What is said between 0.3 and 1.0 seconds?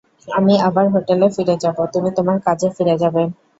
আমি আবার